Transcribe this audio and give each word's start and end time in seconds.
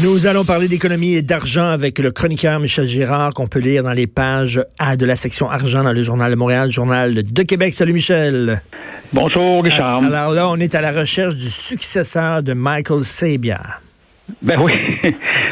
Nous 0.00 0.28
allons 0.28 0.44
parler 0.44 0.68
d'économie 0.68 1.14
et 1.14 1.22
d'argent 1.22 1.70
avec 1.70 1.98
le 1.98 2.12
chroniqueur 2.12 2.60
Michel 2.60 2.86
Girard 2.86 3.34
qu'on 3.34 3.48
peut 3.48 3.58
lire 3.58 3.82
dans 3.82 3.92
les 3.92 4.06
pages 4.06 4.64
A 4.78 4.96
de 4.96 5.04
la 5.04 5.16
section 5.16 5.50
argent 5.50 5.82
dans 5.82 5.92
le 5.92 6.02
journal 6.02 6.30
de 6.30 6.36
Montréal, 6.36 6.70
journal 6.70 7.14
de 7.14 7.42
Québec. 7.42 7.74
Salut 7.74 7.92
Michel. 7.92 8.62
Bonjour 9.12 9.64
Richard. 9.64 10.04
Alors 10.04 10.34
là, 10.34 10.48
on 10.50 10.56
est 10.56 10.76
à 10.76 10.80
la 10.80 10.92
recherche 10.92 11.34
du 11.34 11.48
successeur 11.48 12.44
de 12.44 12.52
Michael 12.52 13.00
Sabia. 13.00 13.58
Ben 14.40 14.60
oui, 14.60 14.72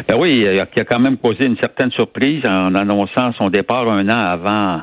ben 0.09 0.17
oui, 0.17 0.47
qui 0.73 0.81
a 0.81 0.85
quand 0.85 1.01
même 1.01 1.17
causé 1.17 1.45
une 1.45 1.57
certaine 1.57 1.91
surprise 1.91 2.43
en 2.47 2.73
annonçant 2.77 3.33
son 3.39 3.49
départ 3.49 3.89
un 3.91 4.09
an 4.09 4.27
avant 4.33 4.83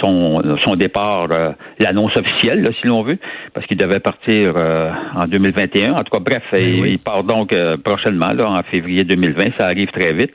son, 0.00 0.42
son 0.64 0.74
départ, 0.74 1.28
euh, 1.32 1.50
l'annonce 1.78 2.16
officielle, 2.16 2.70
si 2.80 2.88
l'on 2.88 3.02
veut, 3.02 3.18
parce 3.54 3.66
qu'il 3.66 3.76
devait 3.76 4.00
partir 4.00 4.54
euh, 4.56 4.90
en 5.14 5.26
2021. 5.26 5.92
En 5.92 5.98
tout 5.98 6.10
cas, 6.10 6.20
bref, 6.20 6.42
ben 6.52 6.60
il, 6.62 6.98
part 6.98 7.24
donc 7.24 7.52
euh, 7.52 7.76
prochainement, 7.76 8.32
là, 8.32 8.50
en 8.50 8.62
février 8.64 9.04
2020. 9.04 9.44
Ça 9.58 9.66
arrive 9.66 9.90
très 9.90 10.12
vite. 10.12 10.32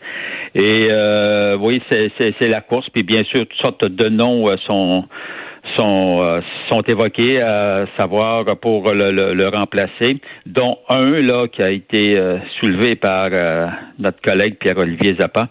Et 0.55 0.89
oui, 1.60 1.82
c'est 1.89 2.47
la 2.47 2.61
course. 2.61 2.88
Puis 2.89 3.04
bien 3.04 3.24
sûr, 3.24 3.41
toutes 3.41 3.61
sortes 3.61 3.88
de 3.88 4.10
noms 4.10 4.46
sont 4.68 5.05
sont, 5.77 6.41
sont 6.69 6.82
évoqués, 6.82 7.41
à 7.41 7.86
savoir 7.97 8.46
pour 8.57 8.91
le, 8.91 9.11
le, 9.11 9.47
remplacer, 9.47 10.19
dont 10.46 10.77
un 10.89 11.21
là 11.21 11.47
qui 11.47 11.64
a 11.64 11.71
été 11.71 12.21
soulevé 12.60 12.96
par 12.96 13.30
notre 13.97 14.21
collègue 14.21 14.57
Pierre-Olivier 14.60 15.16
Zappa. 15.19 15.47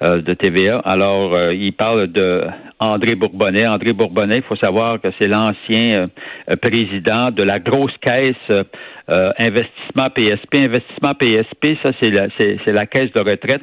Euh, 0.00 0.22
de 0.22 0.32
TVA. 0.32 0.78
Alors, 0.84 1.36
euh, 1.36 1.52
il 1.52 1.72
parle 1.72 2.06
de 2.06 2.44
André 2.78 3.16
Bourbonnais. 3.16 3.66
André 3.66 3.92
Bourbonnais, 3.92 4.36
il 4.36 4.42
faut 4.44 4.54
savoir 4.54 5.00
que 5.00 5.08
c'est 5.18 5.26
l'ancien 5.26 6.08
euh, 6.48 6.54
président 6.62 7.32
de 7.32 7.42
la 7.42 7.58
grosse 7.58 7.96
caisse 8.00 8.64
investissement 9.08 10.08
PSP. 10.14 10.54
Investissement 10.54 11.14
PSP, 11.18 11.78
ça 11.82 11.90
c'est 12.00 12.10
la, 12.10 12.28
c'est, 12.38 12.64
la 12.66 12.86
caisse 12.86 13.10
de 13.12 13.20
retraite 13.22 13.62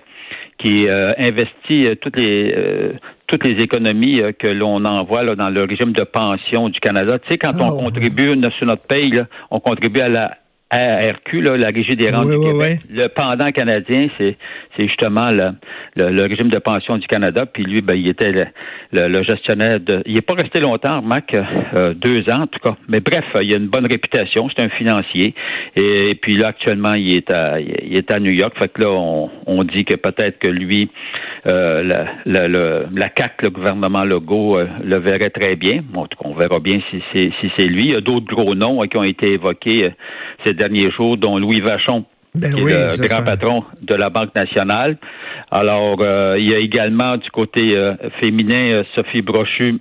qui 0.57 0.89
investit 0.89 1.87
toutes 2.01 2.17
les 2.17 2.53
toutes 3.27 3.45
les 3.45 3.63
économies 3.63 4.21
que 4.39 4.47
l'on 4.47 4.83
envoie 4.83 5.23
là, 5.23 5.35
dans 5.35 5.49
le 5.49 5.63
régime 5.63 5.93
de 5.93 6.03
pension 6.03 6.67
du 6.69 6.79
Canada. 6.79 7.19
Tu 7.19 7.31
sais, 7.31 7.37
quand 7.37 7.51
on 7.61 7.77
ah, 7.77 7.83
contribue 7.83 8.33
sur 8.57 8.65
notre 8.65 8.87
paye, 8.87 9.23
on 9.51 9.59
contribue 9.59 10.01
à 10.01 10.09
la 10.09 10.37
RQ, 10.73 11.41
la 11.41 11.67
Régie 11.67 11.95
des 11.95 12.09
rentes 12.09 12.29
du 12.29 12.39
Québec. 12.39 12.79
Le 12.91 13.07
pendant 13.07 13.51
canadien, 13.51 14.07
c'est 14.17 14.35
justement 14.77 15.29
le, 15.29 15.51
le, 15.95 16.23
régime 16.23 16.49
de 16.49 16.57
pension 16.57 16.97
du 16.97 17.05
Canada. 17.05 17.45
Puis 17.45 17.63
lui, 17.63 17.81
ben, 17.81 17.95
il 17.95 18.07
était 18.07 18.31
le, 18.91 19.23
gestionnaire 19.23 19.79
de. 19.79 20.01
Il 20.07 20.15
n'est 20.15 20.21
pas 20.21 20.33
resté 20.33 20.59
longtemps, 20.59 21.03
Mac, 21.03 21.31
euh, 21.35 21.93
deux 21.93 22.21
ans 22.31 22.41
en 22.41 22.47
tout 22.47 22.59
cas. 22.59 22.75
Mais 22.89 22.99
bref, 22.99 23.25
il 23.41 23.53
a 23.53 23.57
une 23.57 23.67
bonne 23.67 23.85
réputation. 23.85 24.49
C'est 24.49 24.65
un 24.65 24.69
financier. 24.69 25.35
Et, 25.75 26.15
puis 26.15 26.35
là, 26.35 26.47
actuellement, 26.47 26.95
il 26.95 27.15
est 27.15 27.31
à 27.31 27.59
il 27.59 27.95
est 27.95 28.11
à 28.11 28.19
New 28.19 28.31
York. 28.31 28.53
Fait 28.57 28.69
que 28.69 28.81
là, 28.81 28.89
on, 28.89 29.29
on 29.45 29.63
dit 29.63 29.85
que 29.85 29.95
peut-être 29.95 30.39
que 30.39 30.49
lui, 30.49 30.89
euh, 31.47 31.83
la, 31.83 32.47
la, 32.47 32.47
la, 32.47 33.09
CAC, 33.09 33.43
le 33.43 33.51
gouvernement 33.51 34.03
Legault, 34.03 34.57
euh, 34.57 34.67
le 34.83 34.97
verrait 34.97 35.29
très 35.29 35.55
bien. 35.55 35.83
Bon, 35.83 36.01
en 36.01 36.07
tout 36.07 36.17
cas, 36.17 36.27
on 36.27 36.33
verra 36.33 36.59
bien 36.59 36.79
si 36.89 37.03
c'est 37.13 37.29
si 37.39 37.51
c'est 37.55 37.67
lui. 37.67 37.83
Il 37.83 37.93
y 37.93 37.95
a 37.95 38.01
d'autres 38.01 38.25
gros 38.25 38.55
noms 38.55 38.81
qui 38.87 38.97
ont 38.97 39.03
été 39.03 39.33
évoqués 39.33 39.91
ces 40.43 40.54
derniers 40.55 40.91
jours, 40.91 41.17
dont 41.17 41.37
Louis 41.37 41.61
Vachon, 41.61 42.05
ben 42.33 42.53
qui 42.53 42.61
est 42.61 43.01
le 43.01 43.07
grand 43.07 43.23
patron 43.23 43.63
de 43.81 43.95
la 43.95 44.09
Banque 44.09 44.35
nationale. 44.35 44.97
Alors, 45.51 45.97
euh, 46.01 46.37
il 46.39 46.49
y 46.49 46.53
a 46.53 46.59
également 46.59 47.17
du 47.17 47.29
côté 47.31 47.75
euh, 47.75 47.93
féminin 48.21 48.83
Sophie 48.95 49.21
Brochu 49.21 49.79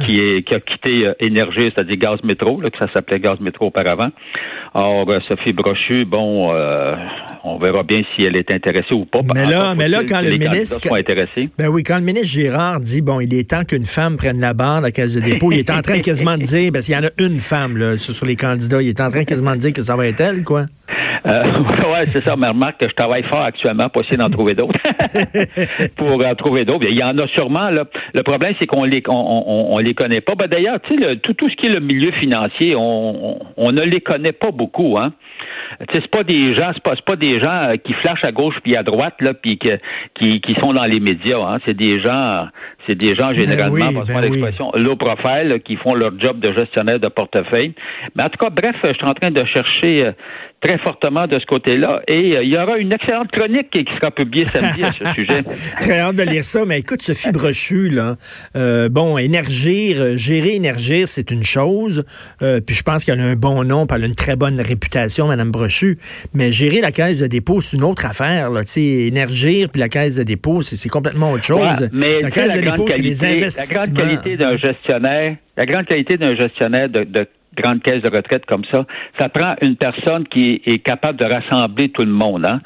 qui, 0.00 0.20
est, 0.20 0.42
qui 0.46 0.54
a 0.54 0.60
quitté 0.60 1.12
Énergie, 1.20 1.70
c'est-à-dire 1.70 1.96
Gaz 1.96 2.18
Métro, 2.24 2.60
là, 2.60 2.70
que 2.70 2.78
ça 2.78 2.86
s'appelait 2.92 3.20
Gaz 3.20 3.38
Métro 3.40 3.66
auparavant. 3.66 4.10
Or, 4.74 5.06
Sophie 5.26 5.52
Brochu, 5.52 6.04
bon, 6.04 6.50
on 7.44 7.58
verra 7.58 7.82
bien 7.82 8.02
si 8.14 8.24
elle 8.24 8.36
est 8.36 8.50
intéressée 8.52 8.94
ou 8.94 9.04
pas. 9.04 9.20
Mais 9.34 9.46
là, 9.46 9.74
mais 9.74 9.88
là 9.88 10.00
quand 10.08 10.20
le 10.22 10.32
ministre, 10.38 10.80
ben 11.58 11.68
oui, 11.68 11.82
quand 11.82 11.96
le 11.96 12.04
ministre 12.04 12.28
Girard 12.28 12.80
dit 12.80 13.02
bon, 13.02 13.20
il 13.20 13.34
est 13.34 13.50
temps 13.50 13.64
qu'une 13.64 13.84
femme 13.84 14.16
prenne 14.16 14.40
la 14.40 14.54
barre 14.54 14.78
de 14.78 14.86
la 14.86 14.90
caisse 14.92 15.14
de 15.14 15.20
dépôt, 15.20 15.52
il 15.52 15.58
est 15.58 15.70
en 15.70 15.80
train 15.80 15.98
quasiment 16.00 16.36
de 16.36 16.42
dire, 16.42 16.70
parce 16.72 16.86
qu'il 16.86 16.94
y 16.94 16.98
en 16.98 17.04
a 17.04 17.10
une 17.18 17.38
femme 17.38 17.76
là 17.76 17.98
sur 17.98 18.26
les 18.26 18.36
candidats, 18.36 18.82
il 18.82 18.88
est 18.88 19.00
en 19.00 19.10
train 19.10 19.24
quasiment 19.24 19.52
de 19.52 19.58
dire 19.58 19.72
que 19.72 19.82
ça 19.82 19.96
va 19.96 20.06
être 20.06 20.20
elle, 20.20 20.44
quoi. 20.44 20.66
Euh, 21.26 21.44
ouais, 21.92 22.06
c'est 22.06 22.20
ça. 22.20 22.36
Mais 22.36 22.48
remarque 22.48 22.80
que 22.80 22.88
je 22.88 22.94
travaille 22.94 23.22
fort 23.24 23.42
actuellement 23.42 23.88
pour 23.88 24.02
essayer 24.02 24.16
d'en 24.16 24.30
trouver 24.30 24.54
d'autres. 24.54 24.78
pour 25.96 26.24
en 26.24 26.34
trouver 26.34 26.64
d'autres. 26.64 26.86
Il 26.88 26.98
y 26.98 27.02
en 27.02 27.16
a 27.18 27.26
sûrement. 27.28 27.70
Là. 27.70 27.84
Le 28.14 28.22
problème, 28.22 28.54
c'est 28.60 28.66
qu'on 28.66 28.84
les 28.84 29.02
on, 29.08 29.72
on, 29.74 29.78
les 29.78 29.94
connaît 29.94 30.20
pas. 30.20 30.34
Ben, 30.34 30.48
D'ailleurs, 30.48 30.80
tu 30.80 30.98
sais, 30.98 31.16
tout, 31.16 31.34
tout 31.34 31.48
ce 31.48 31.56
qui 31.56 31.66
est 31.66 31.74
le 31.74 31.80
milieu 31.80 32.12
financier, 32.12 32.74
on, 32.76 33.38
on, 33.56 33.72
ne 33.72 33.82
les 33.82 34.00
connaît 34.00 34.32
pas 34.32 34.50
beaucoup. 34.50 34.96
Hein. 35.00 35.12
Tu 35.88 35.94
sais, 35.94 36.02
c'est 36.02 36.10
pas 36.10 36.24
des 36.24 36.54
gens, 36.54 36.70
c'est 36.74 36.82
pas, 36.82 36.94
pas 37.04 37.16
des 37.16 37.40
gens 37.40 37.70
euh, 37.70 37.76
qui 37.76 37.92
flashent 37.94 38.24
à 38.24 38.32
gauche 38.32 38.56
puis 38.62 38.76
à 38.76 38.82
droite 38.82 39.14
là, 39.20 39.32
puis 39.34 39.58
qui, 39.58 40.40
qui 40.40 40.54
sont 40.60 40.72
dans 40.72 40.84
les 40.84 41.00
médias. 41.00 41.38
Hein. 41.38 41.58
C'est 41.64 41.76
des 41.76 42.00
gens, 42.00 42.48
c'est 42.86 42.94
des 42.94 43.14
gens 43.14 43.28
ben 43.28 43.38
généralement, 43.38 43.76
ben 43.76 44.04
oui, 44.06 44.20
l'expression, 44.22 44.70
low 44.74 44.96
profile, 44.96 45.60
qui 45.64 45.76
font 45.76 45.94
leur 45.94 46.18
job 46.18 46.38
de 46.40 46.52
gestionnaire 46.52 47.00
de 47.00 47.08
portefeuille. 47.08 47.74
Mais 48.14 48.24
en 48.24 48.28
tout 48.28 48.38
cas, 48.38 48.50
bref, 48.50 48.76
je 48.84 48.92
suis 48.92 49.06
en 49.06 49.14
train 49.14 49.30
de 49.30 49.44
chercher 49.44 50.06
euh, 50.06 50.12
très 50.62 50.78
fortement 50.78 51.26
de 51.26 51.38
ce 51.38 51.44
côté-là. 51.44 52.02
Et 52.06 52.36
euh, 52.36 52.44
il 52.44 52.54
y 52.54 52.56
aura 52.56 52.78
une 52.78 52.92
excellente 52.92 53.30
chronique 53.32 53.70
qui 53.70 53.84
sera 54.00 54.10
publiée 54.10 54.44
samedi 54.46 54.84
à 54.84 54.92
ce 54.92 55.04
sujet. 55.14 55.42
très 55.80 55.98
hâte 55.98 56.16
de 56.16 56.22
lire 56.22 56.44
ça. 56.44 56.64
Mais 56.64 56.78
écoute, 56.78 57.02
Sophie 57.02 57.32
Brochu, 57.32 57.88
là, 57.88 58.16
euh, 58.56 58.88
bon, 58.88 59.18
énergir, 59.18 60.00
euh, 60.00 60.16
gérer 60.16 60.54
énergir, 60.54 61.08
c'est 61.08 61.30
une 61.30 61.42
chose. 61.42 62.04
puis 62.38 62.74
je 62.74 62.82
pense 62.82 63.04
qu'elle 63.04 63.20
a 63.20 63.24
un 63.24 63.34
bon 63.34 63.64
nom, 63.64 63.86
puis 63.86 63.96
elle 63.96 64.04
a 64.04 64.06
une 64.06 64.14
très 64.14 64.36
bonne 64.36 64.60
réputation, 64.60 65.26
Madame 65.26 65.50
Brochu. 65.50 65.96
Mais 66.32 66.52
gérer 66.52 66.80
la 66.80 66.92
caisse 66.92 67.18
de 67.18 67.26
dépôt, 67.26 67.60
c'est 67.60 67.76
une 67.76 67.84
autre 67.84 68.06
affaire. 68.06 68.50
Là. 68.50 68.62
sais, 68.64 68.82
énergir 68.82 69.68
puis 69.68 69.80
la 69.80 69.88
caisse 69.88 70.16
de 70.16 70.22
dépôt, 70.22 70.62
c'est 70.62 70.88
complètement 70.88 71.32
autre 71.32 71.44
chose. 71.44 71.88
mais 71.92 72.20
la 72.20 72.30
caisse 72.30 72.54
de 72.54 72.60
dépôt, 72.60 72.86
c'est 72.88 73.02
des 73.02 73.24
investissements. 73.24 73.82
La 73.82 74.04
grande 74.04 74.22
qualité 74.22 74.36
d'un 74.36 74.56
gestionnaire, 74.56 75.32
la 75.56 75.66
grande 75.66 75.86
qualité 75.86 76.16
d'un 76.16 76.36
gestionnaire 76.36 76.88
de, 76.88 77.04
de 77.04 77.26
grande 77.56 77.82
caisse 77.82 78.02
de 78.02 78.14
retraite 78.14 78.46
comme 78.46 78.64
ça, 78.70 78.84
ça 79.18 79.28
prend 79.28 79.54
une 79.62 79.76
personne 79.76 80.26
qui 80.28 80.62
est 80.64 80.78
capable 80.78 81.18
de 81.18 81.26
rassembler 81.26 81.90
tout 81.90 82.04
le 82.04 82.12
monde. 82.12 82.46
Hein? 82.46 82.60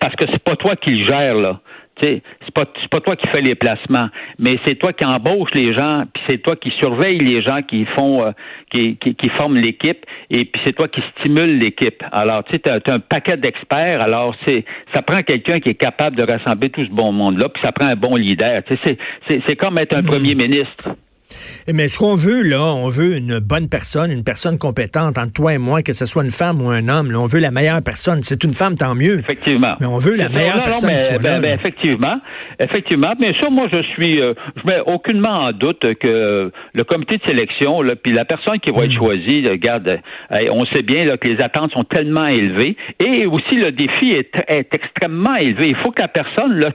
parce 0.00 0.14
que 0.16 0.26
c'est 0.30 0.42
pas 0.42 0.56
toi 0.56 0.76
qui 0.76 0.90
le 0.90 1.06
gères, 1.06 1.34
là. 1.34 1.60
C'est 2.00 2.22
pas, 2.54 2.64
pas 2.90 3.00
toi 3.00 3.16
qui 3.16 3.26
fais 3.28 3.40
les 3.40 3.56
placements, 3.56 4.08
mais 4.38 4.52
c'est 4.64 4.76
toi 4.76 4.92
qui 4.92 5.04
embauches 5.04 5.50
les 5.54 5.74
gens, 5.74 6.04
puis 6.12 6.22
c'est 6.28 6.38
toi 6.38 6.54
qui 6.54 6.70
surveilles 6.78 7.18
les 7.18 7.42
gens 7.42 7.62
qui 7.62 7.84
font, 7.98 8.24
euh, 8.24 8.30
qui, 8.70 8.96
qui, 8.98 9.16
qui, 9.16 9.28
forment 9.30 9.56
l'équipe, 9.56 10.06
et 10.30 10.44
puis 10.44 10.62
c'est 10.64 10.74
toi 10.74 10.86
qui 10.86 11.02
stimule 11.18 11.58
l'équipe. 11.58 12.02
Alors, 12.12 12.44
tu 12.44 12.52
sais, 12.52 12.60
tu 12.60 12.70
as, 12.70 12.94
un 12.94 13.00
paquet 13.00 13.36
d'experts, 13.36 14.00
alors 14.00 14.36
c'est 14.46 14.64
ça 14.94 15.02
prend 15.02 15.22
quelqu'un 15.22 15.58
qui 15.58 15.70
est 15.70 15.74
capable 15.74 16.16
de 16.16 16.22
rassembler 16.22 16.70
tout 16.70 16.84
ce 16.84 16.90
bon 16.90 17.10
monde-là, 17.12 17.48
puis 17.48 17.62
ça 17.64 17.72
prend 17.72 17.88
un 17.88 17.96
bon 17.96 18.14
leader. 18.14 18.62
Tu 18.64 18.76
sais, 18.84 18.96
c'est 19.28 19.56
comme 19.56 19.78
être 19.78 19.96
un 19.96 20.02
hmm. 20.02 20.06
premier 20.06 20.34
ministre. 20.36 20.94
Mais 21.72 21.88
ce 21.88 21.98
qu'on 21.98 22.14
veut, 22.14 22.42
là, 22.42 22.62
on 22.62 22.88
veut 22.88 23.16
une 23.16 23.38
bonne 23.38 23.68
personne, 23.68 24.10
une 24.10 24.24
personne 24.24 24.58
compétente 24.58 25.18
entre 25.18 25.32
toi 25.32 25.54
et 25.54 25.58
moi, 25.58 25.82
que 25.82 25.92
ce 25.92 26.06
soit 26.06 26.24
une 26.24 26.30
femme 26.30 26.62
ou 26.62 26.70
un 26.70 26.88
homme. 26.88 27.12
on 27.14 27.26
veut 27.26 27.40
la 27.40 27.50
meilleure 27.50 27.82
personne. 27.82 28.22
C'est 28.22 28.42
une 28.44 28.54
femme, 28.54 28.74
tant 28.76 28.94
mieux. 28.94 29.20
Effectivement. 29.20 29.74
Mais 29.80 29.86
on 29.86 29.98
veut 29.98 30.16
la 30.16 30.28
meilleure 30.28 30.62
personne. 30.62 30.96
Ben, 31.22 31.40
ben, 31.40 31.54
effectivement. 31.54 32.16
Effectivement. 32.60 33.12
Bien 33.18 33.32
sûr, 33.34 33.50
moi, 33.50 33.68
je 33.70 33.82
suis, 33.94 34.20
euh, 34.20 34.34
je 34.56 34.62
mets 34.66 34.80
aucunement 34.86 35.46
en 35.46 35.52
doute 35.52 35.82
que 36.00 36.50
le 36.72 36.84
comité 36.84 37.18
de 37.18 37.22
sélection, 37.26 37.82
là, 37.82 37.94
puis 37.96 38.12
la 38.12 38.24
personne 38.24 38.58
qui 38.60 38.72
va 38.72 38.84
être 38.84 38.92
mm. 38.92 38.96
choisie, 38.96 39.48
regarde, 39.48 40.00
on 40.50 40.64
sait 40.66 40.82
bien 40.82 41.04
là, 41.04 41.16
que 41.16 41.28
les 41.28 41.42
attentes 41.42 41.72
sont 41.72 41.84
tellement 41.84 42.26
élevées 42.26 42.76
et 42.98 43.26
aussi 43.26 43.54
le 43.54 43.72
défi 43.72 44.08
est, 44.10 44.28
extrêmement 44.72 45.36
élevé. 45.36 45.68
Il 45.68 45.76
faut 45.76 45.90
que 45.90 46.00
la 46.00 46.08
personne, 46.08 46.58
là, 46.58 46.70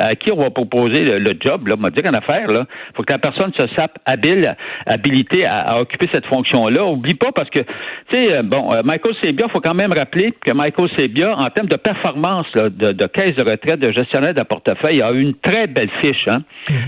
à 0.00 0.14
qui 0.14 0.32
on 0.32 0.36
va 0.36 0.50
proposer 0.50 1.00
le, 1.00 1.34
job, 1.40 1.68
là, 1.68 1.74
on 1.78 1.82
va 1.82 1.90
dire 1.90 2.04
en 2.06 2.14
affaire, 2.14 2.50
là, 2.50 2.66
faut 2.94 3.02
que 3.02 3.12
la 3.12 3.18
personne 3.18 3.52
se 3.58 3.66
sape 3.76 3.93
habile, 4.04 4.56
habilité 4.86 5.44
à, 5.46 5.80
occuper 5.80 6.08
cette 6.12 6.26
fonction-là. 6.26 6.84
Oublie 6.84 7.14
pas 7.14 7.32
parce 7.32 7.50
que, 7.50 7.60
tu 7.60 8.22
sais, 8.22 8.32
euh, 8.32 8.42
bon, 8.42 8.72
euh, 8.72 8.82
Michael 8.84 9.14
Sebia, 9.22 9.46
il 9.48 9.50
faut 9.50 9.60
quand 9.60 9.74
même 9.74 9.92
rappeler 9.92 10.32
que 10.44 10.52
Michael 10.52 10.88
Sebia, 10.96 11.36
en 11.36 11.48
termes 11.50 11.68
de 11.68 11.76
performance 11.76 12.46
de, 12.54 13.06
caisse 13.06 13.34
de 13.36 13.48
retraite, 13.48 13.80
de 13.80 13.92
gestionnaire 13.92 14.34
de 14.34 14.42
portefeuille, 14.42 15.02
a 15.02 15.12
eu 15.12 15.20
une 15.20 15.34
très 15.34 15.66
belle 15.66 15.90
fiche, 16.02 16.28
hein, 16.28 16.42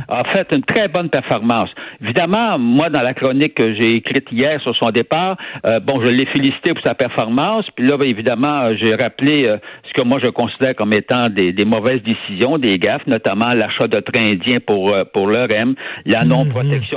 a 0.08 0.24
fait 0.32 0.46
une 0.52 0.62
très 0.62 0.88
bonne 0.88 1.08
performance. 1.08 1.70
Évidemment, 2.02 2.58
moi, 2.58 2.90
dans 2.90 3.02
la 3.02 3.14
chronique 3.14 3.54
que 3.54 3.74
j'ai 3.74 3.96
écrite 3.96 4.26
hier 4.30 4.60
sur 4.62 4.74
son 4.76 4.90
départ, 4.90 5.36
euh, 5.66 5.80
bon, 5.80 6.00
je 6.00 6.08
l'ai 6.08 6.26
félicité 6.26 6.74
pour 6.74 6.82
sa 6.84 6.94
performance, 6.94 7.66
puis 7.74 7.86
là, 7.86 7.96
évidemment, 8.02 8.74
j'ai 8.76 8.94
rappelé 8.94 9.50
ce 9.88 9.92
que 9.92 10.06
moi 10.06 10.18
je 10.22 10.28
considère 10.28 10.74
comme 10.74 10.92
étant 10.92 11.28
des, 11.28 11.52
mauvaises 11.64 12.02
décisions, 12.02 12.58
des 12.58 12.78
gaffes, 12.78 13.06
notamment 13.06 13.52
l'achat 13.52 13.88
de 13.88 14.00
trains 14.00 14.32
indiens 14.32 14.58
pour, 14.64 14.94
pour 15.12 15.28
l'ERM, 15.28 15.74
la 16.04 16.20
mm-hmm. 16.20 16.28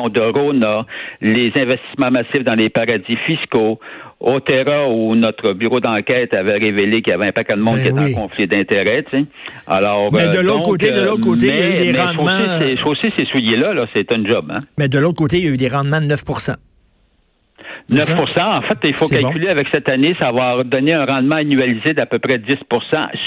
De 0.07 0.21
Rona, 0.21 0.85
les 1.21 1.51
investissements 1.55 2.11
massifs 2.11 2.45
dans 2.45 2.55
les 2.55 2.69
paradis 2.69 3.17
fiscaux, 3.25 3.79
Otera, 4.21 4.89
où 4.89 5.15
notre 5.15 5.53
bureau 5.53 5.79
d'enquête 5.79 6.33
avait 6.33 6.57
révélé 6.57 7.01
qu'il 7.01 7.11
y 7.11 7.13
avait 7.13 7.27
un 7.27 7.31
paquet 7.31 7.55
de 7.55 7.61
monde 7.61 7.75
ben 7.75 7.83
qui 7.83 7.87
était 7.89 8.17
en 8.17 8.21
conflit 8.21 8.47
d'intérêts. 8.47 9.03
Tu 9.09 9.17
sais. 9.19 9.25
Alors, 9.67 10.11
mais 10.13 10.29
de 10.29 10.37
euh, 10.37 10.43
l'autre 10.43 10.63
côté, 10.63 10.91
de 10.91 11.01
l'autre 11.01 11.21
côté, 11.21 11.47
il 11.47 11.55
y 11.55 11.87
a 11.87 11.89
eu 11.89 11.93
des 11.93 11.99
rendements. 11.99 12.75
Chausser 12.77 13.11
ces 13.17 13.25
souliers-là, 13.25 13.73
-là, 13.73 13.87
c'est 13.93 14.11
un 14.13 14.23
job. 14.25 14.51
Hein? 14.51 14.59
Mais 14.77 14.87
de 14.87 14.99
l'autre 14.99 15.17
côté, 15.17 15.37
il 15.37 15.45
y 15.45 15.47
a 15.47 15.51
eu 15.51 15.57
des 15.57 15.69
rendements 15.69 16.01
de 16.01 16.05
9 16.05 16.23
9% 17.89 18.57
En 18.57 18.61
fait, 18.61 18.77
il 18.83 18.95
faut 18.95 19.07
calculer 19.07 19.49
avec 19.49 19.67
cette 19.73 19.89
année, 19.89 20.15
ça 20.21 20.31
va 20.31 20.63
donner 20.63 20.93
un 20.93 21.05
rendement 21.05 21.37
annualisé 21.37 21.93
d'à 21.93 22.05
peu 22.05 22.19
près 22.19 22.37
10% 22.37 22.57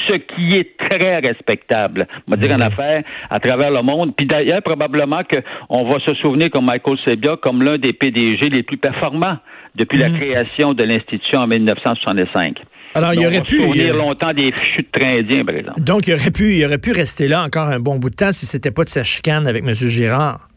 ce 0.09 0.15
qui 0.15 0.55
est 0.55 0.77
très 0.79 1.19
respectable, 1.19 2.07
on 2.27 2.31
va 2.31 2.37
dire 2.37 2.55
en 2.55 2.61
affaires 2.61 3.03
à 3.31 3.39
travers 3.39 3.71
le 3.71 3.83
monde. 3.83 4.15
Puis 4.17 4.27
d'ailleurs, 4.27 4.63
probablement 4.63 5.23
qu'on 5.25 5.85
va 5.85 5.99
se 6.01 6.15
souvenir 6.15 6.51
comme 6.51 6.67
Michael 6.67 6.99
Sebia 7.05 7.37
comme 7.37 7.63
l'un 7.63 7.79
des 7.79 7.93
PDG 7.93 8.49
les 8.49 8.63
plus 8.63 8.77
performants 8.77 9.39
depuis 9.75 9.99
la 9.99 10.09
mhm. 10.09 10.19
création 10.19 10.75
de 10.75 10.85
l'institution 10.85 11.41
en 11.41 11.47
1965. 11.47 12.59
Alors, 12.95 13.15
il 13.15 13.27
aurait 13.27 13.41
pu. 13.41 13.57
souvenir 13.57 13.97
longtemps 13.97 14.35
des 14.35 14.53
fichus 14.53 14.83
de 14.83 14.99
train 15.01 15.19
indien, 15.19 15.45
par 15.45 15.57
exemple. 15.57 15.81
Donc, 15.81 16.07
il 16.07 16.15
aurait 16.15 16.31
pu, 16.31 16.53
il 16.53 16.65
aurait 16.65 16.79
pu 16.79 16.93
rester 16.93 17.27
là 17.27 17.43
encore 17.43 17.69
un 17.69 17.81
bon 17.81 17.97
bout 17.97 18.11
de 18.11 18.17
temps 18.17 18.33
si 18.33 18.45
c'était 18.45 18.71
pas 18.71 18.85
de 18.85 18.91
sa 18.91 19.03
chicane 19.03 19.47
avec 19.47 19.65
M. 19.65 19.73
Girard. 19.75 20.49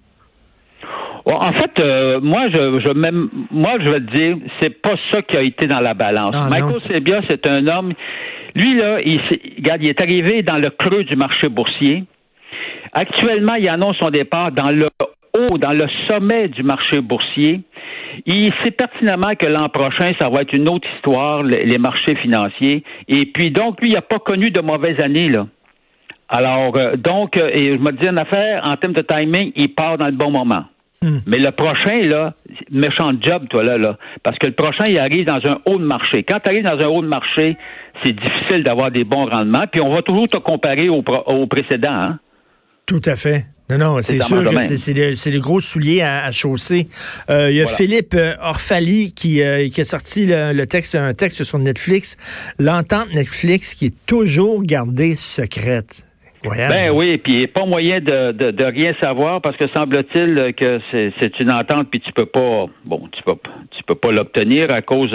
En 1.25 1.53
fait, 1.53 1.71
euh, 1.79 2.19
moi, 2.21 2.47
je, 2.49 2.79
je 2.79 2.89
même, 2.89 3.29
moi, 3.49 3.77
je 3.79 3.89
vais 3.89 3.99
te 3.99 4.15
dire, 4.15 4.37
c'est 4.61 4.81
pas 4.81 4.95
ça 5.11 5.23
qui 5.23 5.35
a 5.35 5.41
été 5.41 5.65
dans 5.65 5.79
la 5.79 5.95
balance. 5.95 6.35
Ah, 6.37 6.49
Michael 6.51 6.81
Sebia, 6.87 7.21
c'est 7.27 7.47
un 7.47 7.65
homme. 7.67 7.93
Lui 8.53 8.77
là, 8.77 8.99
il, 9.03 9.19
regarde, 9.57 9.81
il 9.81 9.89
est 9.89 10.01
arrivé 10.01 10.43
dans 10.43 10.57
le 10.57 10.69
creux 10.69 11.03
du 11.03 11.15
marché 11.15 11.49
boursier. 11.49 12.03
Actuellement, 12.93 13.55
il 13.55 13.67
annonce 13.67 13.97
son 13.97 14.09
départ 14.09 14.51
dans 14.51 14.69
le 14.69 14.85
haut, 15.33 15.57
dans 15.57 15.73
le 15.73 15.85
sommet 16.07 16.47
du 16.47 16.61
marché 16.61 17.01
boursier. 17.01 17.61
Il 18.27 18.53
sait 18.63 18.71
pertinemment 18.71 19.35
que 19.37 19.47
l'an 19.47 19.67
prochain, 19.67 20.13
ça 20.21 20.29
va 20.29 20.41
être 20.41 20.53
une 20.53 20.69
autre 20.69 20.87
histoire, 20.95 21.43
les 21.43 21.77
marchés 21.79 22.15
financiers. 22.15 22.83
Et 23.07 23.25
puis, 23.25 23.49
donc, 23.49 23.81
lui, 23.81 23.89
il 23.89 23.95
n'a 23.95 24.01
pas 24.01 24.19
connu 24.19 24.51
de 24.51 24.61
mauvaises 24.61 25.01
années, 25.01 25.27
là. 25.27 25.47
Alors, 26.29 26.75
euh, 26.75 26.95
donc, 26.95 27.37
euh, 27.37 27.47
et 27.53 27.75
je 27.75 27.79
me 27.79 27.91
dis 27.91 28.07
une 28.07 28.19
affaire, 28.19 28.61
en 28.63 28.75
termes 28.77 28.93
de 28.93 29.01
timing, 29.01 29.51
il 29.55 29.73
part 29.73 29.97
dans 29.97 30.07
le 30.07 30.13
bon 30.13 30.31
moment. 30.31 30.65
Hmm. 31.01 31.19
Mais 31.27 31.37
le 31.37 31.51
prochain, 31.51 32.01
là, 32.03 32.33
méchant 32.71 33.11
job, 33.21 33.47
toi, 33.49 33.63
là, 33.63 33.77
là. 33.77 33.97
Parce 34.23 34.37
que 34.39 34.47
le 34.47 34.53
prochain, 34.53 34.85
il 34.87 34.97
arrive 34.97 35.25
dans 35.25 35.45
un 35.45 35.59
haut 35.65 35.77
de 35.77 35.85
marché. 35.85 36.23
Quand 36.23 36.39
tu 36.39 36.49
arrives 36.49 36.63
dans 36.63 36.79
un 36.79 36.87
haut 36.87 37.01
de 37.01 37.07
marché, 37.07 37.57
c'est 38.03 38.13
difficile 38.13 38.63
d'avoir 38.63 38.91
des 38.91 39.03
bons 39.03 39.25
rendements. 39.25 39.65
Puis 39.71 39.81
on 39.81 39.93
va 39.93 40.01
toujours 40.01 40.27
te 40.27 40.37
comparer 40.37 40.89
au, 40.89 41.03
au 41.27 41.47
précédent. 41.47 41.91
Hein? 41.91 42.19
Tout 42.85 43.01
à 43.05 43.15
fait. 43.15 43.45
Non, 43.69 43.77
non, 43.79 44.01
c'est 44.01 44.21
sûr 44.21 44.43
que 44.43 44.61
c'est 44.61 45.31
les 45.31 45.39
gros 45.39 45.59
souliers 45.59 46.03
à, 46.03 46.31
chausser. 46.31 46.87
Euh, 47.31 47.49
il 47.49 47.57
y 47.57 47.61
a 47.61 47.65
Philippe 47.65 48.13
euh, 48.13 48.35
Orfali 48.39 49.11
qui, 49.11 49.41
euh, 49.41 49.67
qui 49.69 49.81
a 49.81 49.85
sorti 49.85 50.27
le, 50.27 50.65
texte, 50.65 50.93
un 50.93 51.15
texte 51.15 51.43
sur 51.43 51.57
Netflix, 51.57 52.15
l'entente 52.59 53.11
Netflix 53.15 53.73
qui 53.73 53.87
est 53.87 53.95
toujours 54.05 54.61
gardée 54.61 55.15
secrète. 55.15 56.05
Ben 56.49 56.91
oui, 56.93 57.17
puis 57.17 57.47
pas 57.47 57.65
moyen 57.65 57.99
de, 57.99 58.31
de, 58.31 58.65
rien 58.65 58.93
savoir 59.01 59.41
parce 59.41 59.57
que 59.57 59.67
semble-t-il 59.67 60.53
que 60.55 60.79
c'est 60.91 61.39
une 61.39 61.51
entente 61.51 61.87
puis 61.89 61.99
tu 61.99 62.11
peux 62.13 62.25
pas 62.25 62.65
bon 62.83 63.07
tu 63.11 63.21
peux 63.23 63.35
tu 63.71 63.83
peux 63.83 63.95
pas 63.95 64.11
l'obtenir 64.11 64.73
à 64.73 64.81
cause 64.81 65.13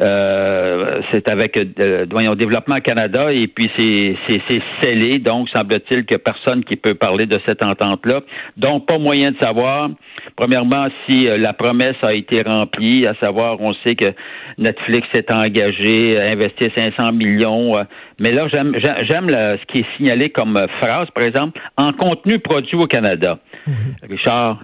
euh, 0.00 1.00
c'est 1.10 1.30
avec 1.30 1.58
euh, 1.78 2.06
au 2.30 2.34
développement 2.34 2.80
Canada 2.80 3.32
et 3.32 3.46
puis 3.46 3.70
c'est 3.76 4.16
c'est 4.28 4.62
scellé 4.82 5.18
donc 5.18 5.48
semble-t-il 5.50 6.04
que 6.06 6.16
personne 6.16 6.64
qui 6.64 6.76
peut 6.76 6.94
parler 6.94 7.26
de 7.26 7.38
cette 7.46 7.62
entente 7.64 8.06
là 8.06 8.20
donc 8.56 8.86
pas 8.86 8.98
moyen 8.98 9.30
de 9.30 9.36
savoir. 9.40 9.90
Premièrement 10.36 10.86
si 11.06 11.28
euh, 11.28 11.36
la 11.38 11.52
promesse 11.52 11.96
a 12.02 12.12
été 12.12 12.42
remplie 12.42 13.06
à 13.06 13.14
savoir 13.22 13.60
on 13.60 13.74
sait 13.84 13.94
que 13.94 14.12
Netflix 14.58 15.06
s'est 15.14 15.32
engagé 15.32 16.18
à 16.18 16.32
investir 16.32 16.70
500 16.76 17.12
millions 17.12 17.76
euh, 17.76 17.82
mais 18.20 18.32
là 18.32 18.46
j'aime 18.50 18.74
j'aime 18.78 19.28
ce 19.28 19.64
qui 19.72 19.80
est 19.80 19.96
signalé 19.96 20.30
comme 20.30 20.57
phrase, 20.80 21.08
par 21.14 21.24
exemple, 21.24 21.60
en 21.76 21.92
contenu 21.92 22.38
produit 22.38 22.76
au 22.76 22.86
Canada. 22.86 23.38
Mhm. 23.66 23.74
Richard, 24.10 24.58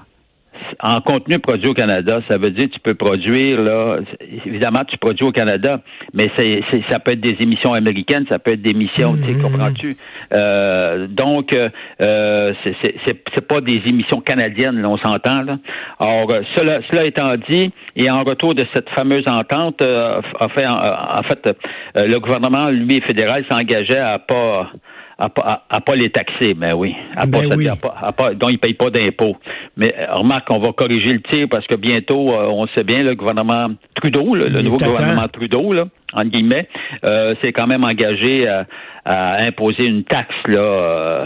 en 0.80 1.00
contenu 1.00 1.38
produit 1.38 1.68
au 1.68 1.74
Canada, 1.74 2.20
ça 2.28 2.38
veut 2.38 2.50
dire 2.50 2.68
que 2.68 2.74
tu 2.74 2.80
peux 2.80 2.94
produire, 2.94 3.60
là, 3.60 3.98
évidemment, 4.46 4.80
tu 4.86 4.96
produis 4.98 5.26
au 5.26 5.32
Canada, 5.32 5.80
mais 6.12 6.30
c'est, 6.36 6.62
ça 6.90 6.98
peut 6.98 7.12
être 7.12 7.20
des 7.20 7.36
émissions 7.40 7.72
américaines, 7.72 8.24
ça 8.28 8.38
peut 8.38 8.52
être 8.52 8.62
des 8.62 8.70
émissions, 8.70 9.14
tu 9.14 9.32
mhm. 9.32 9.42
comprends-tu? 9.42 9.96
Euh, 10.32 11.06
donc, 11.06 11.54
euh, 11.54 12.52
c'est, 12.64 12.94
c'est, 13.06 13.46
pas 13.46 13.60
des 13.60 13.82
émissions 13.86 14.20
canadiennes, 14.20 14.84
on 14.86 14.96
s'entend, 14.96 15.42
là. 15.42 15.58
Or, 15.98 16.32
cela, 16.56 16.80
cela 16.90 17.04
étant 17.04 17.34
dit, 17.50 17.70
et 17.96 18.10
en 18.10 18.24
retour 18.24 18.54
de 18.54 18.64
cette 18.74 18.88
fameuse 18.90 19.24
entente, 19.28 19.82
euh, 19.82 20.20
en 20.40 20.48
fait, 20.48 20.66
en, 20.66 21.22
fait 21.24 21.56
le 21.96 22.18
gouvernement, 22.18 22.70
lui, 22.70 23.00
fédéral, 23.02 23.44
s'engageait 23.50 23.98
à 23.98 24.18
pas 24.18 24.70
à 25.18 25.28
pas, 25.28 25.64
à, 25.68 25.80
pas 25.80 25.94
les 25.94 26.10
taxer, 26.10 26.54
mais 26.56 26.72
oui. 26.72 26.94
À 27.16 27.26
ben 27.26 27.48
pas, 27.48 27.56
oui. 27.56 27.68
À 27.68 28.12
pas, 28.12 28.34
donc, 28.34 28.50
ils 28.50 28.54
ne 28.54 28.58
payent 28.58 28.74
pas 28.74 28.90
d'impôts. 28.90 29.36
Mais 29.76 29.94
euh, 29.96 30.14
remarque, 30.14 30.48
on 30.50 30.58
va 30.58 30.72
corriger 30.72 31.12
le 31.12 31.22
tir 31.22 31.46
parce 31.50 31.66
que 31.66 31.76
bientôt, 31.76 32.32
euh, 32.32 32.48
on 32.50 32.66
sait 32.68 32.84
bien, 32.84 33.02
le 33.02 33.14
gouvernement 33.14 33.68
Trudeau, 33.94 34.34
le 34.34 34.48
nouveau 34.48 34.76
gouvernement 34.76 35.28
Trudeau, 35.28 35.72
là, 35.72 35.84
en 36.12 36.24
guillemets, 36.24 36.68
euh, 37.04 37.34
s'est 37.42 37.52
quand 37.52 37.66
même 37.66 37.84
engagé 37.84 38.46
à, 38.46 38.66
imposer 39.06 39.84
une 39.84 40.04
taxe, 40.04 40.34
là, 40.46 40.60
euh, 40.60 41.24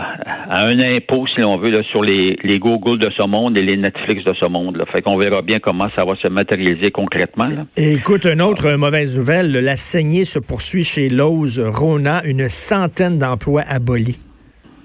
à 0.51 0.67
un 0.67 0.81
impôt, 0.81 1.27
si 1.29 1.43
l'on 1.43 1.59
veut, 1.59 1.71
là, 1.71 1.83
sur 1.93 2.03
les, 2.03 2.37
les 2.43 2.59
Google 2.59 2.99
de 2.99 3.09
ce 3.17 3.25
monde 3.25 3.57
et 3.57 3.63
les 3.63 3.77
Netflix 3.77 4.25
de 4.25 4.33
ce 4.35 4.47
monde. 4.47 4.77
Là. 4.77 4.85
Fait 4.87 5.01
qu'on 5.01 5.17
verra 5.17 5.43
bien 5.43 5.61
comment 5.61 5.87
ça 5.97 6.05
va 6.05 6.17
se 6.17 6.27
matérialiser 6.27 6.91
concrètement. 6.91 7.47
Là. 7.47 7.67
Et 7.77 7.95
écoute, 7.95 8.25
une 8.25 8.43
autre 8.43 8.69
mauvaise 8.77 9.17
nouvelle, 9.17 9.53
la 9.53 9.77
saignée 9.77 10.25
se 10.25 10.41
poursuit 10.41 10.83
chez 10.83 11.09
Lowe's 11.09 11.61
Rona, 11.61 12.23
une 12.25 12.49
centaine 12.49 13.19
d'emplois 13.19 13.63
abolis. 13.69 14.19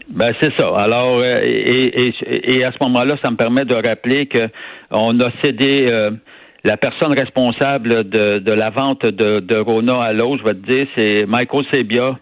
Ben 0.10 0.32
c'est 0.40 0.52
ça. 0.58 0.68
Alors 0.78 1.20
euh, 1.20 1.40
et, 1.42 2.08
et, 2.08 2.58
et, 2.58 2.64
à 2.64 2.72
ce 2.72 2.78
moment-là, 2.84 3.18
ça 3.22 3.32
me 3.32 3.36
permet 3.36 3.66
de 3.66 3.74
rappeler 3.74 4.28
que 4.28 4.50
on 4.92 5.20
a 5.20 5.32
cédé 5.44 5.88
euh, 5.90 6.12
la 6.64 6.78
personne 6.78 7.14
responsable 7.14 8.10
de, 8.10 8.40
de 8.40 8.52
la 8.52 8.70
vente 8.70 9.06
de, 9.06 9.40
de 9.40 9.58
Rona 9.58 10.02
à 10.02 10.14
l'eau, 10.14 10.38
je 10.38 10.44
vais 10.44 10.54
te 10.54 10.66
dire, 10.66 10.86
c'est 10.96 11.26
Michael 11.28 11.66
Sebia, 11.72 12.16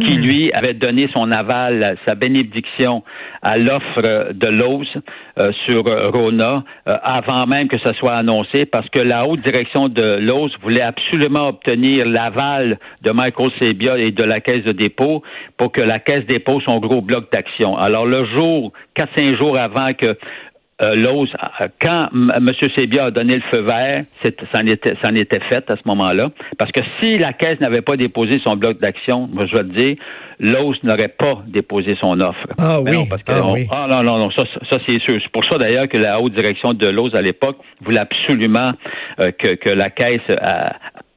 qui 0.00 0.18
hmm. 0.18 0.22
lui 0.22 0.52
avait 0.52 0.74
donné 0.74 1.06
son 1.06 1.30
aval, 1.30 1.96
sa 2.04 2.14
bénédiction 2.14 3.02
à 3.42 3.58
l'offre 3.58 4.32
de 4.32 4.48
Lowe's 4.48 4.88
euh, 5.38 5.52
sur 5.66 5.84
Rona 5.84 6.64
euh, 6.88 6.96
avant 7.02 7.46
même 7.46 7.68
que 7.68 7.78
ça 7.78 7.92
soit 7.94 8.14
annoncé, 8.14 8.66
parce 8.66 8.88
que 8.90 8.98
la 8.98 9.26
haute 9.26 9.40
direction 9.40 9.88
de 9.88 10.18
Lowe's 10.20 10.52
voulait 10.62 10.82
absolument 10.82 11.48
obtenir 11.48 12.06
l'aval 12.06 12.78
de 13.02 13.10
Michael 13.12 13.50
Sebia 13.60 13.98
et 13.98 14.10
de 14.10 14.24
la 14.24 14.40
Caisse 14.40 14.64
de 14.64 14.72
dépôt 14.72 15.22
pour 15.56 15.72
que 15.72 15.82
la 15.82 15.98
Caisse 15.98 16.26
dépôt 16.26 16.60
son 16.60 16.78
gros 16.78 17.00
bloc 17.00 17.30
d'action. 17.32 17.76
Alors 17.76 18.06
le 18.06 18.24
jour, 18.36 18.72
quatre 18.94 19.12
cinq 19.16 19.40
jours 19.40 19.58
avant 19.58 19.92
que 19.94 20.16
euh, 20.82 20.96
euh, 20.96 21.68
quand 21.80 22.08
M. 22.12 22.50
Sébia 22.76 23.06
a 23.06 23.10
donné 23.10 23.34
le 23.34 23.42
feu 23.50 23.60
vert, 23.60 24.04
ça 24.22 24.58
en, 24.58 24.66
était, 24.66 24.94
en 25.04 25.14
était 25.14 25.40
fait 25.50 25.70
à 25.70 25.76
ce 25.76 25.82
moment-là. 25.86 26.30
Parce 26.58 26.72
que 26.72 26.80
si 27.00 27.18
la 27.18 27.32
Caisse 27.32 27.60
n'avait 27.60 27.82
pas 27.82 27.92
déposé 27.92 28.40
son 28.44 28.56
bloc 28.56 28.78
d'action, 28.78 29.28
je 29.34 29.56
vais 29.56 29.64
te 29.64 29.76
dire, 29.76 29.96
Lowe's 30.38 30.82
n'aurait 30.82 31.08
pas 31.08 31.42
déposé 31.46 31.96
son 32.02 32.18
offre. 32.20 32.46
Ah 32.58 32.80
oui. 32.80 32.96
ah, 33.28 33.42
oui. 33.52 33.66
ah, 33.70 33.86
non, 33.90 34.02
non, 34.02 34.18
non, 34.18 34.30
ça, 34.30 34.44
ça 34.70 34.78
c'est 34.88 35.00
sûr. 35.02 35.18
C'est 35.22 35.32
pour 35.32 35.44
ça 35.44 35.58
d'ailleurs 35.58 35.88
que 35.88 35.98
la 35.98 36.18
haute 36.20 36.32
direction 36.32 36.72
de 36.72 36.88
Lowe's 36.88 37.14
à 37.14 37.20
l'époque 37.20 37.58
voulait 37.82 38.00
absolument 38.00 38.72
euh, 39.20 39.32
que, 39.32 39.54
que 39.56 39.70
la 39.70 39.90
Caisse 39.90 40.20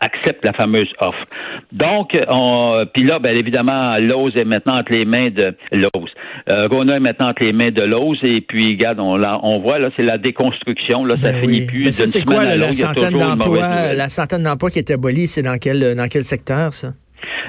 accepte 0.03 0.45
la 0.45 0.53
fameuse 0.53 0.91
offre. 0.99 1.25
Donc, 1.71 2.11
on, 2.27 2.85
puis 2.93 3.03
là, 3.03 3.19
bien 3.19 3.31
évidemment, 3.31 3.97
Lowe's 3.97 4.35
est 4.35 4.43
maintenant 4.43 4.79
entre 4.79 4.91
les 4.91 5.05
mains 5.05 5.29
de 5.29 5.55
Lowe's. 5.71 6.11
Euh, 6.49 6.67
Rona 6.67 6.97
est 6.97 6.99
maintenant 6.99 7.29
entre 7.29 7.43
les 7.43 7.53
mains 7.53 7.71
de 7.71 7.81
Lowe's 7.81 8.17
et 8.23 8.41
puis, 8.41 8.67
regarde, 8.75 8.99
on, 8.99 9.21
on 9.43 9.59
voit 9.61 9.79
là, 9.79 9.89
c'est 9.95 10.03
la 10.03 10.17
déconstruction. 10.17 11.05
Là, 11.05 11.15
ça 11.21 11.31
ben 11.31 11.41
finit 11.41 11.65
plus. 11.65 11.85
Mais 11.85 11.91
ça, 11.91 12.05
c'est 12.05 12.23
quoi 12.23 12.43
la, 12.43 12.73
centaine 12.73 13.17
d'emplois, 13.17 13.93
la 13.93 14.09
centaine 14.09 14.43
d'emplois 14.43 14.69
qui 14.69 14.79
est 14.79 14.91
abolie, 14.91 15.27
c'est 15.27 15.41
dans 15.41 15.57
quel 15.57 15.95
dans 15.95 16.07
quel 16.09 16.25
secteur 16.25 16.73
ça? 16.73 16.93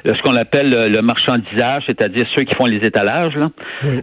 Ce 0.04 0.22
qu'on 0.22 0.34
appelle 0.34 0.70
le, 0.70 1.02
marchandisage, 1.02 1.84
c'est-à-dire 1.86 2.26
ceux 2.34 2.44
qui 2.44 2.54
font 2.54 2.66
les 2.66 2.84
étalages. 2.86 3.36
Là. 3.36 3.50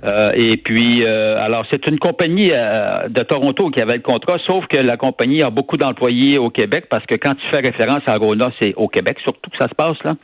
Euh, 0.03 0.31
et 0.35 0.57
puis, 0.57 1.03
euh, 1.03 1.43
alors, 1.43 1.65
c'est 1.71 1.85
une 1.87 1.99
compagnie 1.99 2.49
euh, 2.51 3.07
de 3.09 3.23
Toronto 3.23 3.69
qui 3.69 3.81
avait 3.81 3.95
le 3.95 4.01
contrat, 4.01 4.37
sauf 4.39 4.65
que 4.67 4.77
la 4.77 4.97
compagnie 4.97 5.41
a 5.41 5.49
beaucoup 5.49 5.77
d'employés 5.77 6.37
au 6.37 6.49
Québec 6.49 6.85
parce 6.89 7.05
que 7.05 7.15
quand 7.15 7.35
tu 7.35 7.47
fais 7.51 7.59
référence 7.59 8.03
à 8.05 8.17
Rona, 8.17 8.51
c'est 8.61 8.73
au 8.75 8.87
Québec 8.87 9.17
surtout 9.23 9.49
que 9.49 9.57
ça 9.59 9.67
se 9.67 9.75
passe 9.75 9.97
là. 10.03 10.15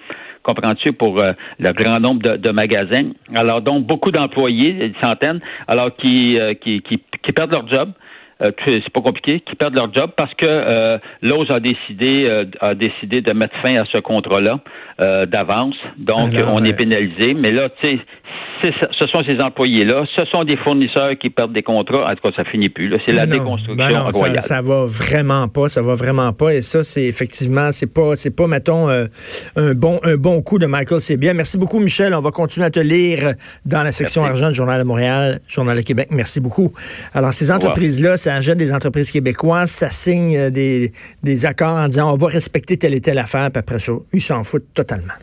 Comprends-tu 0.44 0.94
pour 0.94 1.22
le 1.60 1.74
grand 1.74 2.00
nombre 2.00 2.38
de, 2.38 2.52
magasins. 2.52 3.10
Alors 3.36 3.62
donc 3.62 3.86
beaucoup 3.86 4.12
d'employés, 4.12 4.72
des 4.74 4.94
centaines, 5.04 5.42
alors 5.68 5.94
qui, 5.98 6.40
qui, 6.62 6.82
qui, 6.82 7.02
qui 7.22 7.34
perdent 7.34 7.52
leur 7.52 7.68
job. 7.68 7.92
Euh, 8.42 8.52
c'est 8.68 8.94
pas 8.94 9.02
compliqué, 9.02 9.40
qui 9.40 9.56
perdent 9.56 9.76
leur 9.76 9.92
job 9.94 10.12
parce 10.16 10.34
que 10.36 10.46
euh, 10.46 10.98
a 11.50 11.60
décidé 11.60 12.26
euh, 12.26 12.46
a 12.62 12.76
décidé 12.76 13.22
de 13.22 13.34
mettre 13.34 13.56
fin 13.66 13.76
à 13.76 13.86
ce 13.92 13.98
contrat-là 13.98 14.60
euh, 15.02 15.26
d'avance. 15.26 15.76
Donc, 15.98 16.30
on 16.48 16.64
est 16.64 16.78
pénalisé. 16.78 17.34
Mais 17.34 17.52
là, 17.52 17.70
tu 17.82 17.98
sais, 18.62 18.72
ce 19.00 19.08
sont 19.08 19.24
ces 19.24 19.40
employés-là, 19.42 20.06
ce 20.16 20.26
sont 20.26 20.44
des 20.44 20.58
fournisseurs 20.58 21.18
qui 21.20 21.30
perdent 21.30 21.54
des 21.54 21.64
contrats. 21.64 22.12
En 22.12 22.16
tout 22.16 22.30
cas, 22.30 22.36
ça 22.36 22.44
finit 22.44 22.70
plus. 22.70 22.92
C'est 23.06 23.14
la 23.14 23.26
déconstruction 23.26 23.76
ben 23.76 24.12
Ça, 24.12 24.42
ça, 24.42 24.62
va 24.62 24.86
vraiment 24.86 25.48
pas, 25.48 25.68
ça 25.68 25.82
va 25.82 25.96
vraiment 25.96 26.32
pas. 26.34 26.54
Et 26.54 26.62
ça, 26.62 26.84
c'est 26.84 27.06
effectivement, 27.06 27.72
c'est 27.72 27.92
pas, 27.92 28.16
c'est 28.16 28.36
pas, 28.36 28.48
mettons, 28.48 28.88
un 28.88 29.74
bon, 29.74 30.00
un 30.04 30.18
bon 30.18 30.42
coup 30.42 30.60
de 30.60 30.66
Michael. 30.68 31.02
C'est 31.02 31.18
bien. 31.18 31.34
Merci 31.34 31.58
beaucoup, 31.58 31.80
Michel. 31.80 32.14
On 32.14 32.22
va 32.22 32.32
continuer 32.32 32.68
à 32.68 32.72
te 32.72 32.80
lire 32.80 33.34
dans 33.66 33.84
la 33.84 33.92
section 33.92 34.24
argent 34.24 34.50
du 34.50 34.56
Journal 34.56 34.80
de 34.80 34.88
Montréal, 34.88 35.40
Journal 35.48 35.78
de 35.78 35.82
Québec. 35.82 36.10
Merci 36.12 36.40
beaucoup. 36.40 36.72
Alors, 37.14 37.34
ces 37.34 37.52
entreprises-là, 37.52 38.18
ça 38.28 38.36
achète 38.36 38.58
des 38.58 38.74
entreprises 38.74 39.10
québécoises, 39.10 39.72
ça 39.72 39.90
signe 39.90 40.50
des, 40.50 40.92
des 41.24 41.46
accords 41.46 41.78
en 41.78 41.88
disant 41.88 42.12
on 42.12 42.18
va 42.18 42.28
respecter 42.28 42.76
telle 42.76 42.94
et 42.94 43.00
telle 43.00 43.20
affaire, 43.20 43.50
puis 43.52 43.60
après 43.60 43.80
ça, 43.80 43.94
ils 44.12 44.22
s'en 44.22 44.44
foutent 44.44 44.68
totalement. 44.74 45.14